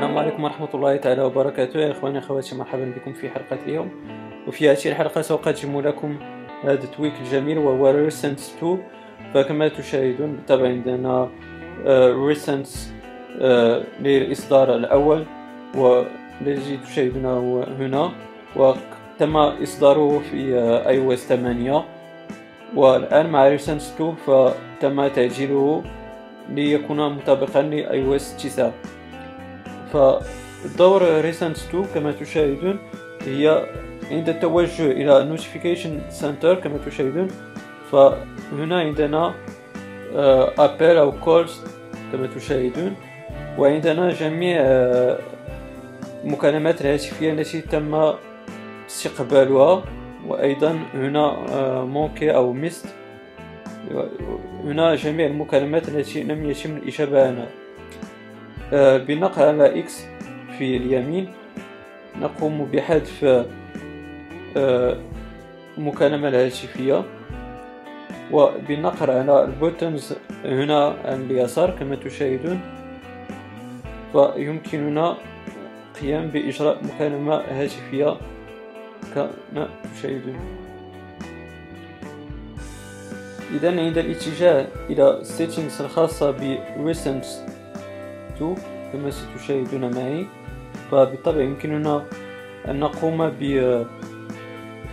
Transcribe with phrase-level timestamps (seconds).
[0.00, 1.80] السلام عليكم ورحمة الله تعالى وبركاته.
[1.80, 3.90] يا إخواني أخواتي مرحبا بكم في حلقة اليوم.
[4.48, 6.16] وفي هذه الحلقة سأقدم لكم
[6.64, 8.78] هذا ال tweak الجميل وهو Recents 2
[9.34, 11.28] فكما تشاهدون بالطبع عندنا
[12.26, 12.94] Recents
[14.00, 15.24] للإصدار الأول
[15.76, 18.10] والذي تشاهدونه هنا.
[18.56, 20.36] وتم إصداره في
[20.88, 21.84] iOS 8
[22.76, 25.82] والآن مع Recents 2 فتم تعديله
[26.48, 28.72] ليكون مطابقا ل iOS 9
[29.92, 32.78] فالدور Recents 2 كما تشاهدون
[33.26, 33.66] هي
[34.10, 37.28] عند التوجه إلى Notification Center كما تشاهدون
[37.92, 39.34] فهنا عندنا
[40.58, 41.64] أبل all calls
[42.12, 42.94] كما تشاهدون
[43.58, 44.60] وعندنا جميع
[46.24, 48.12] المكالمات الهاتفية التي تم
[48.86, 49.84] استقبالها
[50.26, 51.36] وأيضا هنا
[51.84, 52.86] مونكي أو ميست
[54.64, 57.48] هنا جميع المكالمات التي لم يتم الإجابة عنها
[58.72, 59.90] بالنقر على X
[60.58, 61.28] في اليمين.
[62.16, 63.44] نقوم بحذف
[65.78, 67.04] المكالمة آه، الهاتفية.
[68.32, 72.60] وبالنقر على البوتنز هنا على اليسار كما تشاهدون.
[74.12, 75.16] فيمكننا
[75.94, 78.16] القيام بإجراء مكالمة هاتفية
[79.14, 80.38] كما تشاهدون.
[83.54, 86.58] إذا عند الاتجاه إلى settings الخاصة ب
[88.40, 88.56] 2
[88.92, 90.26] كما ستشاهدون معي
[90.90, 92.04] فبالطبع يمكننا
[92.68, 93.42] أن نقوم ب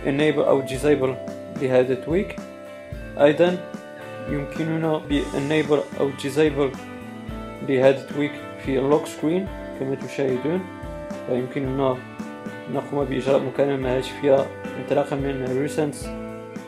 [0.04, 1.14] enable أو disable
[1.62, 2.36] لهذا ال tweak
[3.20, 3.58] أيضا
[4.30, 6.76] يمكننا ب enable أو disable
[7.68, 8.32] لهذا ال tweak
[8.64, 9.46] في ال lock screen
[9.80, 10.60] كما تشاهدون.
[11.28, 11.96] فيمكننا
[12.74, 14.46] نقوم بإجراء مكالمة هاتفية
[14.80, 16.06] انطلاقا من recent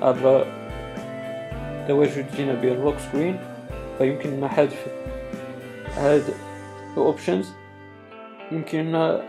[0.02, 0.46] عبر
[1.88, 3.40] تواجدنا بال lock screen
[3.98, 4.86] فيمكننا حذف
[5.96, 6.32] هذا
[6.96, 7.54] options
[8.52, 9.22] يمكننا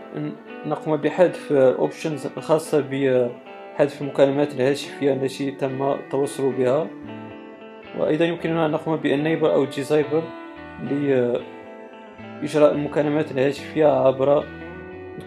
[0.66, 6.86] نقوم بحذف options الخاصة بحذف المكالمات الهاتفية التي تم التوصل بها.
[7.98, 10.22] وأيضا يمكننا أن نقوم ب enable أو disable
[10.82, 14.44] لإجراء المكالمات الهاتفية عبر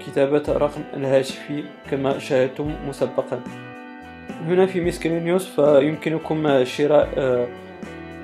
[0.07, 3.39] كتابة الرقم الهاتفي كما شاهدتم مسبقا.
[4.45, 7.09] هنا في miscellaneous فيمكنكم شراء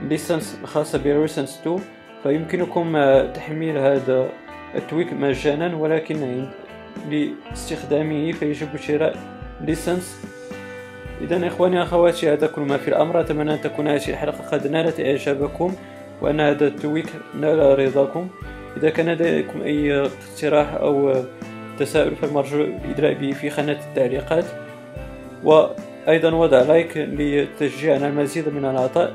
[0.10, 1.80] license خاصة ب Recents 2
[2.24, 2.98] فيمكنكم
[3.34, 4.30] تحميل هذا
[4.76, 6.46] ال tweak مجانا ولكن
[7.10, 9.16] لاستخدامه فيجب شراء
[9.62, 10.26] license
[11.22, 13.20] إذا إخواني أخواتي هذا كل ما في الأمر.
[13.20, 15.74] أتمنى أن تكون هذه الحلقة قد نالت إعجابكم
[16.22, 17.06] وأن هذا ال tweak
[17.40, 18.28] نال رضاكم.
[18.78, 21.24] إذا كان لديكم أي اقتراح أو
[21.80, 24.46] تساؤل فالمرجو الادلاء به في خانه التعليقات.
[25.44, 29.14] وأيضا وضع like لتشجيعنا المزيد من العطاء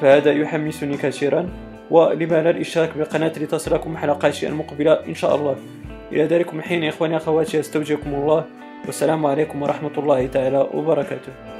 [0.00, 1.48] فهذا يحمسني كثيرا.
[1.90, 5.56] ولما لا الاشتراك بالقناة لتصلكم حلقاتي المقبلة إن شاء الله.
[6.12, 8.44] إلى ذلك حين إخواني أخواتي أستودعكم الله.
[8.86, 11.57] والسلام عليكم ورحمة الله تعالى وبركاته.